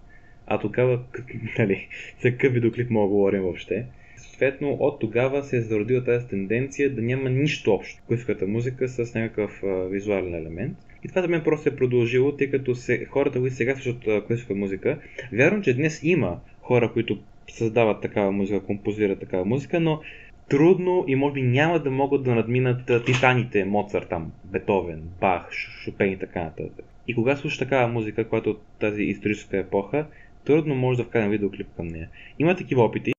[0.47, 1.01] А тогава,
[1.59, 1.89] нали,
[2.23, 3.87] за какъв видеоклип мога да говорим въобще.
[4.17, 9.15] Съответно, от тогава се е зародила тази тенденция да няма нищо общо класическата музика с
[9.15, 10.79] някакъв а, визуален елемент.
[11.05, 14.55] И това за мен просто е продължило, тъй като се, хората, които сега слушат класическа
[14.55, 14.99] музика,
[15.33, 17.19] вярвам, че днес има хора, които
[17.51, 20.01] създават такава музика, композират такава музика, но
[20.49, 26.13] трудно и може би няма да могат да надминат титаните Моцарт, там, Бетовен, Бах, Шопен
[26.13, 26.85] и така нататък.
[27.09, 30.07] И кога слушаш такава музика, която от тази историческа епоха,
[30.45, 32.09] трудно може да вкарам видеоклип към нея.
[32.39, 33.13] Има такива опити,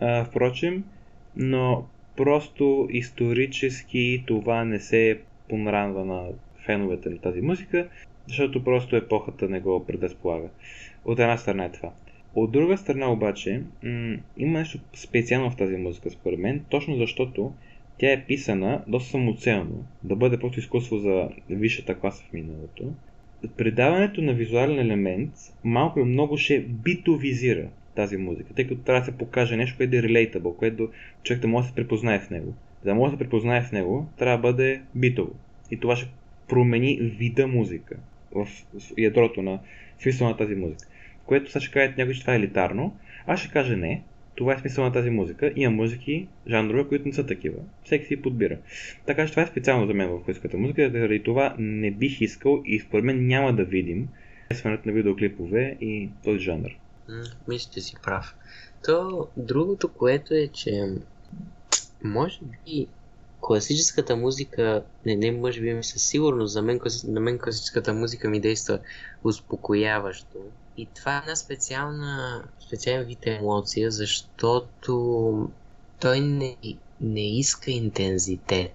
[0.00, 0.84] а, впрочем,
[1.36, 6.26] но просто исторически това не се понранва на
[6.66, 7.88] феновете на тази музика,
[8.28, 10.48] защото просто епохата не го предразполага.
[11.04, 11.90] От една страна е това.
[12.34, 17.52] От друга страна обаче, м- има нещо специално в тази музика според мен, точно защото
[17.98, 22.92] тя е писана доста самоцелно, да бъде просто изкуство за висшата класа в миналото.
[23.56, 25.32] Предаването на визуален елемент
[25.64, 29.96] малко и много ще битовизира тази музика, тъй като трябва да се покаже нещо, което
[29.96, 30.88] е relatable, което
[31.22, 32.54] човек да може да се препознае в него.
[32.82, 35.32] За да може да се препознае в него, трябва да бъде битово.
[35.70, 36.08] И това ще
[36.48, 37.96] промени вида музика
[38.34, 38.48] в
[38.98, 39.58] ядрото на
[39.98, 40.88] смисъл на тази музика
[41.26, 42.96] което сега ще кажат някой, че това е елитарно.
[43.26, 44.02] Аз ще кажа не.
[44.34, 45.52] това е смисъл на тази музика.
[45.56, 47.58] Има музики, жанрове, които не са такива.
[47.84, 48.58] Всеки си подбира.
[49.06, 52.62] Така че това е специално за мен в класическата музика, заради това не бих искал
[52.64, 54.08] и според мен няма да видим
[54.46, 56.70] смесването на видеоклипове и този жанр.
[57.48, 58.34] мисля, че си прав.
[58.84, 60.70] То другото, което е, че
[62.04, 62.86] може би
[63.40, 68.28] класическата музика, не, не може би ми със сигурност, за мен, на мен класическата музика
[68.28, 68.78] ми действа
[69.24, 70.38] успокояващо.
[70.76, 75.50] И това е една специална, специален вид емоция, защото
[76.00, 76.56] той не,
[77.00, 78.72] не иска интензитет,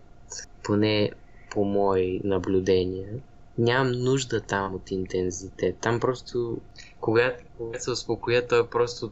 [0.63, 1.12] поне
[1.51, 3.10] по мои наблюдения.
[3.57, 5.77] Нямам нужда там от интензитет.
[5.81, 6.62] Там просто,
[6.99, 9.12] когато, когато се успокоя, то е просто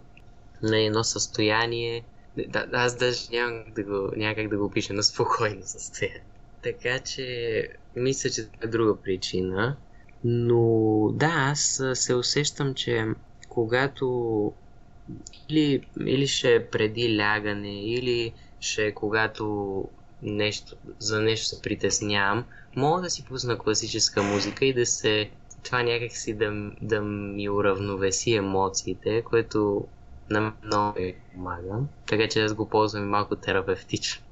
[0.62, 2.04] на едно състояние,
[2.48, 6.24] да, аз даже нямам да го, няма как да го пиша на спокойно състояние.
[6.63, 9.78] Така че, мисля, че това е друга причина.
[10.23, 13.06] Но да, аз се усещам, че
[13.49, 14.54] когато
[15.49, 19.84] или, или ще е преди лягане, или ще е когато
[20.21, 25.30] нещо, за нещо се притеснявам, мога да си пусна класическа музика и да се
[25.63, 29.88] това някакси да, да ми уравновеси емоциите, което
[30.30, 31.80] на много ми помага.
[32.06, 34.25] Така че аз го ползвам малко терапевтично.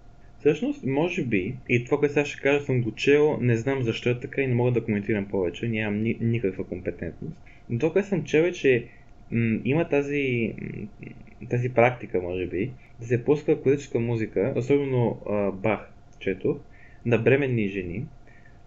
[0.44, 4.10] Всъщност, може би, и това, което сега ще кажа, съм го чел, не знам защо
[4.10, 7.38] е така и не мога да коментирам повече, нямам ни, никаква компетентност.
[7.70, 8.88] Но това, което съм чел е, че
[9.32, 10.88] м- има тази, м-
[11.50, 16.60] тази практика, може би, да се пуска класическа музика, особено а, Бах, чето,
[17.06, 18.06] на бременни жени,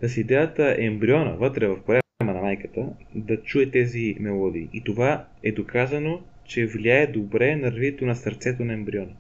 [0.01, 4.69] да си идеята ембриона вътре в корема на майката да чуе тези мелодии.
[4.73, 9.13] И това е доказано, че влияе добре на развитието на сърцето на ембриона.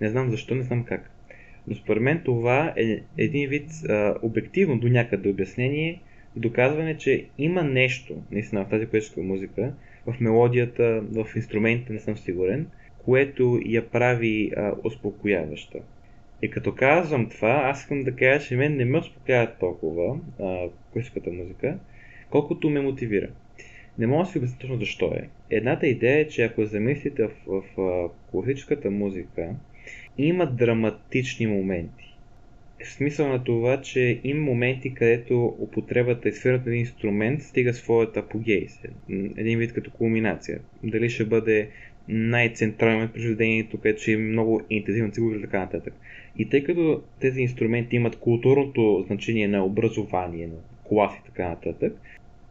[0.00, 1.13] Не знам защо, не знам как.
[1.68, 6.00] Но според мен това е един вид а, обективно до някъде обяснение
[6.36, 9.74] и доказване, че има нещо, наистина в тази поетическа музика,
[10.06, 12.66] в мелодията, в инструментите, не съм сигурен,
[13.04, 15.78] което я прави а, успокояваща.
[16.42, 20.18] И като казвам това, аз искам да кажа, че мен не ме успокоява толкова
[20.92, 21.78] класическата музика,
[22.30, 23.28] колкото ме мотивира.
[23.98, 25.28] Не мога да си обясня точно защо е.
[25.50, 29.54] Едната идея е, че ако замислите в, в, в класическата музика,
[30.18, 32.14] има драматични моменти.
[32.84, 38.20] В смисъл на това, че има моменти, където употребата и сферата на инструмент стига своята
[38.20, 38.80] апогейс.
[39.36, 40.60] Един вид като кулминация.
[40.82, 41.68] Дали ще бъде
[42.08, 45.94] най-централен произведението, където ще има много интензивна цигура и така нататък.
[46.38, 51.96] И тъй като тези инструменти имат културното значение на образование, на клас и така нататък,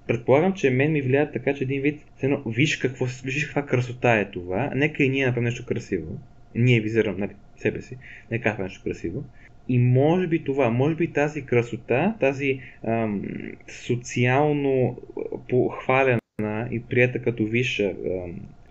[0.08, 4.20] предполагам, че мен ми влияят така, че един вид, едно, виж, какво, виж каква красота
[4.20, 6.20] е това, нека и ние направим нещо красиво.
[6.56, 7.98] Ние визирам нали, себе си,
[8.32, 9.24] нека направим нещо красиво.
[9.70, 13.22] И може би това, може би тази красота, тази ам,
[13.68, 14.98] социално
[15.50, 16.20] похвалена
[16.72, 17.94] и прията като висша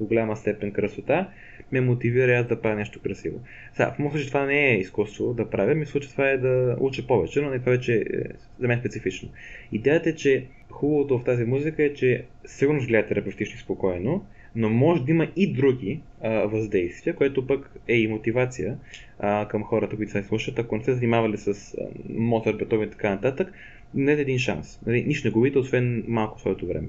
[0.01, 1.29] до голяма степен красота,
[1.73, 3.41] ме мотивира да правя нещо красиво.
[3.73, 6.77] Сега, в моят случай това не е изкуство да правя, ми случай това е да
[6.81, 8.05] уча повече, но не това вече е
[8.59, 9.29] за мен специфично.
[9.73, 14.71] Идеята е, че хубавото в тази музика е, че сигурно влияе терапевтично и спокойно, но
[14.71, 18.79] може да има и други а, въздействия, което пък е и мотивация
[19.19, 21.77] а, към хората, които се слушат, ако не се занимавали с
[22.09, 23.53] Моцарт, Бетовен и така нататък,
[23.95, 24.81] не е един шанс.
[24.87, 26.89] Нали, нищо не губите, освен малко своето време.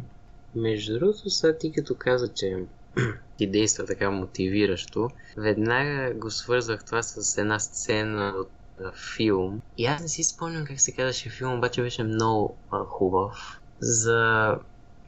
[0.56, 2.56] Между другото, сега ти като каза, че
[3.38, 8.49] ти действа така мотивиращо, веднага го свързах това с една сцена от
[9.15, 9.62] филм.
[9.78, 13.62] И аз не си спомням как се казваше филм, обаче беше много а, хубав.
[13.80, 14.49] За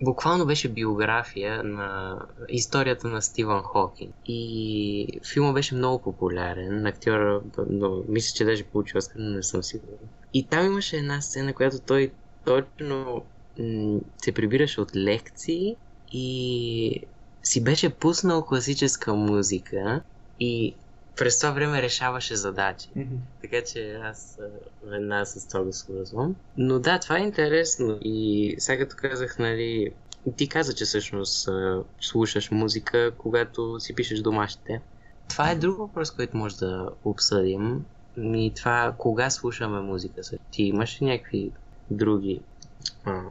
[0.02, 4.14] буквално беше биография на историята на Стивън Хокин.
[4.26, 6.86] И филма беше много популярен.
[6.86, 9.98] Актьора, но, мисля, че даже получил Оскар, но не съм сигурен.
[10.34, 12.12] И там имаше една сцена, която той
[12.46, 13.26] точно
[14.18, 15.76] се прибираше от лекции
[16.12, 17.02] и
[17.44, 20.02] си беше пуснал класическа музика
[20.40, 20.76] и
[21.18, 22.88] през това време решаваше задачи.
[22.98, 23.18] Mm-hmm.
[23.42, 24.40] Така че аз
[24.84, 26.36] веднага с това го свързвам.
[26.58, 27.98] Но да, това е интересно.
[28.02, 29.92] И сега като казах, нали,
[30.38, 31.50] ти каза, че всъщност
[32.02, 34.82] слушаш музика, когато си пишеш домашните.
[35.30, 37.86] Това е друг въпрос, който може да обсъдим.
[38.18, 40.22] И това, кога слушаме музика?
[40.52, 41.52] Ти имаш ли някакви
[41.92, 42.42] други
[43.06, 43.22] а,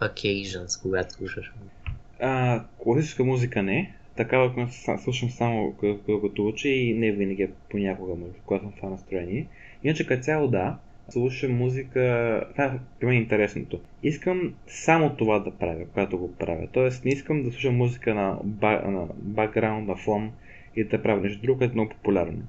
[0.00, 2.00] occasions, когато слушаш музика?
[2.20, 3.94] А, класическа музика не.
[4.16, 4.72] Такава, която
[5.02, 5.74] слушам само
[6.06, 8.14] като уча и не винаги, понякога,
[8.46, 9.46] когато съм в това настроение.
[9.84, 10.78] Иначе като цяло да,
[11.08, 12.70] слушам музика, това е
[13.00, 13.80] при мен интересното.
[14.02, 16.68] Искам само това да правя, когато го правя.
[16.72, 20.32] Тоест не искам да слушам музика на, ба, на бакграунд, на фон
[20.76, 22.42] и да правя нещо друго, което е много популярно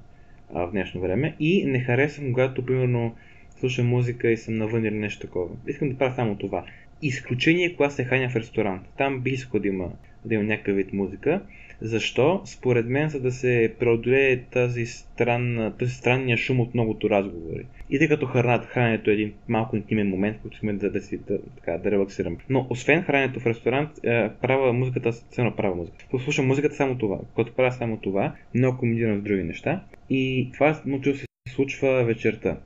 [0.54, 1.36] а, в днешно време.
[1.40, 3.14] И не харесвам, когато, примерно,
[3.60, 5.48] слушам музика и съм навън или нещо такова.
[5.66, 6.64] Искам да правя само това.
[7.02, 8.82] Изключение, когато се ханя в ресторант.
[8.98, 9.90] Там би искал да има
[10.26, 11.40] да има някакъв вид музика.
[11.80, 12.42] Защо?
[12.44, 17.66] Според мен, за да се преодолее тази странна, този странния шум от многото разговори.
[17.90, 21.18] И тъй като храната, храненето е един малко интимен момент, който искаме да, да, си,
[21.28, 22.36] да, така, да релаксираме.
[22.48, 25.96] Но освен храненето в ресторант, е, правя музиката, ценно правя музика.
[26.18, 27.18] Слушам музиката само това.
[27.34, 29.84] Когато правя само това, много комбинирам с други неща.
[30.10, 32.56] И това научил се случва вечерта.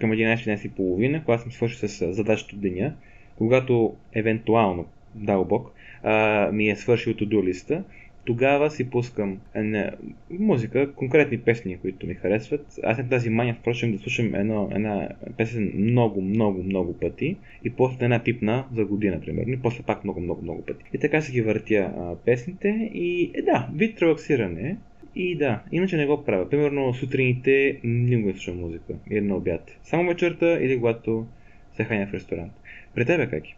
[0.00, 2.94] Към 11.30, когато съм свършил с задачата от деня,
[3.38, 7.84] когато евентуално, дал Бог, а, ми е свършил to листа,
[8.24, 9.90] тогава си пускам не,
[10.30, 12.78] музика, конкретни песни, които ми харесват.
[12.82, 17.70] Аз съм тази мания, впрочем, да слушам едно, една песен много, много, много пъти и
[17.70, 20.84] после една пипна за година, примерно, и после пак много, много, много пъти.
[20.94, 24.76] И така си ги въртя а, песните и е, да, вид релаксиране.
[25.16, 26.50] И да, иначе не го правя.
[26.50, 29.78] Примерно сутрините не го слушам музика или на обяд.
[29.82, 31.26] Само вечерта или когато
[31.76, 32.52] се храня в ресторант.
[32.94, 33.54] При тебе как е?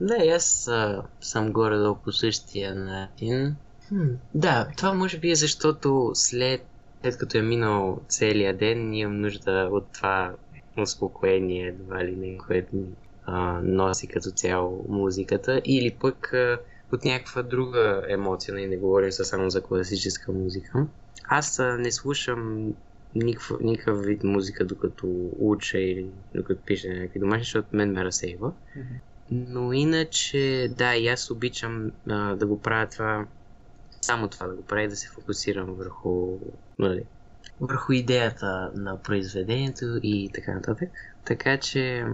[0.00, 3.56] Да, аз а, съм горе-долу по същия начин.
[3.88, 6.66] Хм, да, това може би е защото след,
[7.02, 10.34] след като е минал целия ден, имам нужда от това
[10.82, 12.86] успокоение, едва ли не, което ми
[13.24, 16.58] а, носи като цяло музиката, или пък а,
[16.92, 20.86] от някаква друга емоция, не, не говоря само за класическа музика.
[21.28, 22.72] Аз а, не слушам
[23.14, 28.48] никакъв, никакъв вид музика, докато уча или докато пиша някакви домашни, защото мен ме разсейва.
[28.48, 29.00] Mm-hmm.
[29.34, 33.26] Но иначе, да, и аз обичам а, да го правя това
[34.02, 36.38] само това да го прави, да се фокусирам върху,
[36.78, 37.02] нали,
[37.60, 40.90] върху идеята на произведението и така нататък.
[41.24, 42.04] Така че,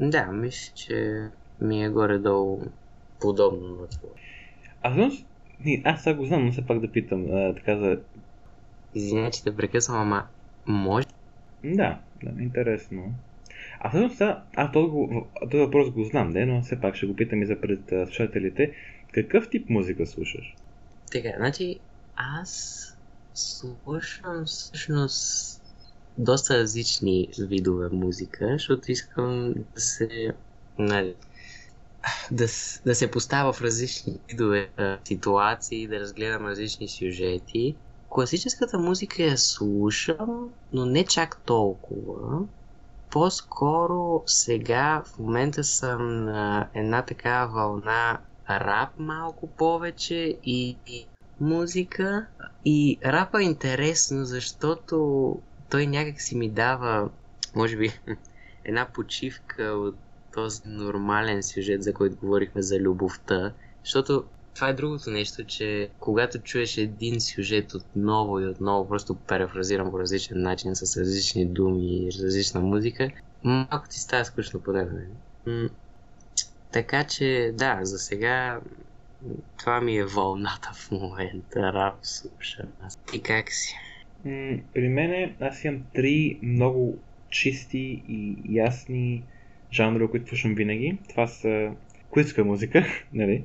[0.00, 1.28] да, мисля, че
[1.60, 2.62] ми е горе-долу
[3.20, 4.08] подобно на това.
[4.82, 5.26] А всъщност,
[5.84, 8.00] аз сега го знам, но все пак да питам, а, така за...
[8.94, 10.26] Извинявай, че те прекъсвам, ама
[10.66, 11.06] може?
[11.64, 13.14] Да, да, интересно.
[13.80, 14.20] А всъщност,
[14.56, 14.90] аз този,
[15.50, 18.72] този въпрос го знам, да, но все пак ще го питам и за пред слушателите.
[19.12, 20.54] Какъв тип музика слушаш?
[21.12, 21.78] Така, значи
[22.16, 22.82] аз
[23.34, 25.62] слушам всъщност
[26.18, 30.08] доста различни видове музика, защото искам да се,
[30.78, 31.14] нали,
[32.30, 32.46] да,
[32.84, 34.68] да се поставя в различни видове
[35.04, 37.76] ситуации, да разгледам различни сюжети.
[38.08, 42.46] Класическата музика я слушам, но не чак толкова.
[43.10, 51.06] По-скоро сега в момента съм на една такава вълна рап малко повече и, и
[51.40, 52.26] музика.
[52.64, 55.36] И рапа е интересно, защото
[55.70, 57.10] той някак си ми дава,
[57.54, 58.00] може би,
[58.64, 59.96] една почивка от
[60.34, 63.52] този нормален сюжет, за който говорихме за любовта.
[63.84, 64.24] Защото
[64.56, 69.98] това е другото нещо, че когато чуеш един сюжет отново и отново, просто перефразирам по
[69.98, 73.10] различен начин, с различни думи и различна музика,
[73.44, 74.72] малко ти става скучно по
[76.72, 78.60] така че, да, за сега
[79.58, 81.72] това ми е вълната в момента.
[81.72, 82.66] Рап слушам.
[83.14, 83.74] И как си?
[84.74, 86.98] При мен аз имам три много
[87.30, 89.24] чисти и ясни
[89.72, 90.98] жанра, които слушам винаги.
[91.08, 91.72] Това са
[92.10, 93.44] класическа музика, нали?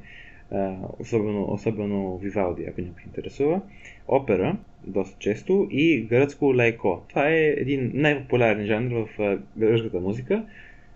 [1.00, 3.62] Особено, особено Вивалди, ако някой интересува.
[4.08, 7.04] Опера, доста често, и гръцко лайко.
[7.10, 10.46] Това е един най-популярен жанр в гръцката музика.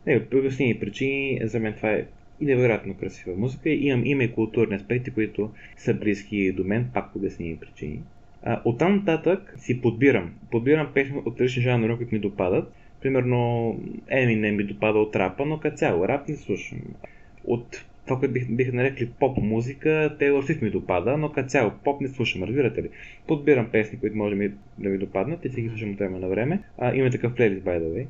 [0.08, 2.06] Не, по обясними причини, за мен това е
[2.42, 3.70] и невероятно красива музика.
[3.70, 8.02] Имам, има и културни аспекти, които са близки до мен, пак по обясними причини.
[8.44, 10.34] А, оттам нататък си подбирам.
[10.52, 12.74] Подбирам песни от различни жанри, които ми допадат.
[13.02, 13.38] Примерно
[14.12, 16.80] Eminem ми допада от рапа, но като цяло рап не слушам.
[17.44, 21.72] От това, което бих, бих нарекли поп музика, Тейлор Свифт ми допада, но като цяло
[21.84, 22.90] поп не слушам, разбирате ли?
[23.28, 26.28] Подбирам песни, които може ми, да ми допаднат и си ги слушам от време на
[26.28, 26.64] време.
[26.78, 28.06] А, има такъв плейлист, by the way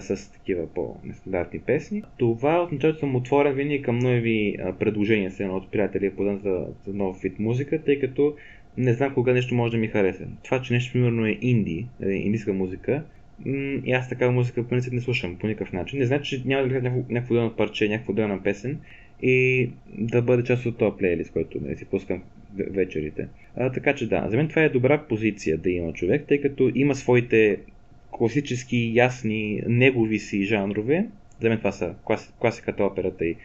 [0.00, 2.02] с такива по-нестандартни песни.
[2.16, 6.94] Това означава, че съм отворен винаги към нови предложения се от приятели подам за, за
[6.94, 8.34] нов вид музика, тъй като
[8.76, 10.26] не знам кога нещо може да ми хареса.
[10.44, 13.04] Това, че нещо примерно е инди, нали, индийска музика,
[13.84, 15.98] и аз такава музика по принцип не слушам по никакъв начин.
[15.98, 18.80] Не значи, че няма да гледам някакво, някакво парче, някакво отделна песен
[19.22, 22.22] и да бъде част от този плейлист, който не си пускам
[22.56, 23.28] вечерите.
[23.56, 26.72] А, така че да, за мен това е добра позиция да има човек, тъй като
[26.74, 27.58] има своите
[28.10, 31.08] класически, ясни, негови си жанрове.
[31.40, 33.36] За мен това са клас, класиката, операта и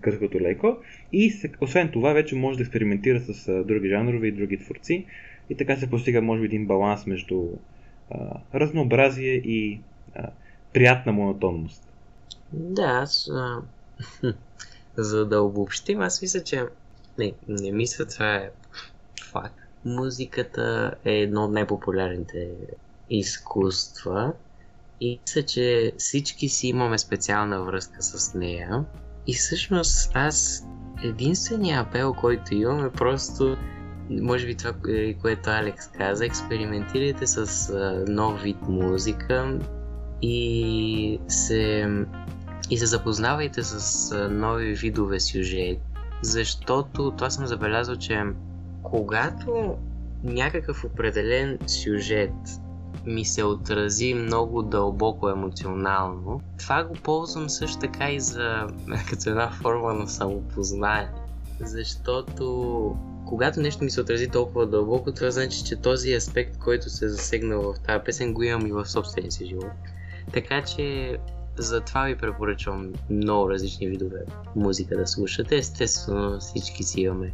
[0.00, 0.76] гръцкото леко.
[1.12, 5.06] И освен това вече може да експериментира с други жанрове и други творци.
[5.50, 7.48] И така се постига, може би, един баланс между
[8.10, 9.80] а, разнообразие и
[10.14, 10.30] а,
[10.72, 11.88] приятна монотонност.
[12.52, 13.30] Да, аз.
[13.32, 13.62] А...
[14.96, 16.64] За да обобщим, аз мисля, че.
[17.18, 18.50] Не, не мисля, това е
[19.32, 19.58] факт.
[19.84, 22.50] Музиката е едно от най-популярните
[23.10, 24.32] изкуства
[25.00, 28.84] и мисля, че всички си имаме специална връзка с нея.
[29.26, 30.64] И всъщност аз
[31.04, 33.56] единственият апел, който имам е просто
[34.10, 37.72] може би това, е, което Алекс каза, експериментирайте с
[38.08, 39.58] нов вид музика
[40.22, 41.88] и се,
[42.70, 45.78] и се запознавайте с нови видове сюжет,
[46.22, 48.22] защото това съм забелязал, че
[48.82, 49.76] когато
[50.24, 52.32] някакъв определен сюжет
[53.06, 58.66] ми се отрази много дълбоко емоционално, това го ползвам също така и за
[59.10, 61.08] като една форма на самопознание.
[61.60, 62.96] Защото
[63.26, 67.08] когато нещо ми се отрази толкова дълбоко, това значи, че този аспект, който се е
[67.08, 69.72] засегнал в тази песен, го имам и в собствения си живот.
[70.32, 71.16] Така че
[71.58, 74.18] затова ви препоръчвам много различни видове
[74.56, 75.56] музика да слушате.
[75.56, 77.32] Естествено всички си имаме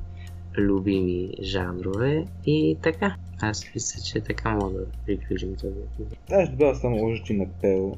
[0.59, 3.16] любими жанрове и така.
[3.41, 6.18] Аз мисля, че така мога да приключим този епизод.
[6.33, 7.97] Аз добавя само още на пел,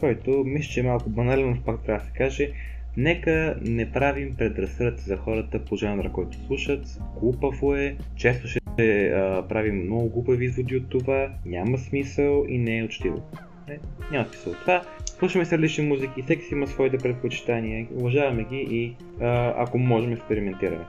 [0.00, 2.52] който мисля, че е малко банален, но пак трябва да се каже.
[2.96, 7.00] Нека не правим предразсъдъци за хората по жанра, който слушат.
[7.20, 12.78] Глупаво е, често ще а, правим много глупави изводи от това, няма смисъл и не
[12.78, 13.22] е учтиво.
[13.68, 13.78] Не,
[14.10, 14.82] няма смисъл от това.
[15.18, 20.12] Слушаме се различни музики, всеки си има своите предпочитания, уважаваме ги и а, ако можем
[20.12, 20.84] експериментираме.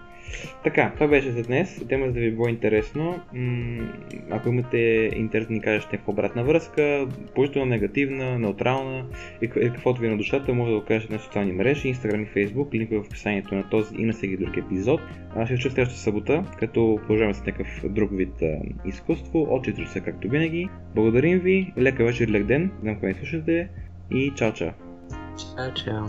[0.64, 1.82] Така, това беше за днес.
[1.90, 3.20] Тема за да ви е било интересно.
[4.30, 4.78] Ако имате
[5.16, 9.06] интерес да ни кажете някаква обратна връзка, положителна, негативна, неутрална
[9.42, 12.28] и каквото ви е на душата, може да го кажете на социални мрежи, Instagram и
[12.28, 15.02] Facebook, линкове в описанието на този и на всеки друг епизод.
[15.36, 18.34] А ще се чуя следващата събота, като продължаваме с някакъв друг вид
[18.86, 20.70] изкуство, от 4 часа както винаги.
[20.96, 23.70] Благодарим ви, лека вечер, лек ден, знам кога ни слушате
[24.12, 24.70] и чао чао!
[25.38, 26.06] Чао чао!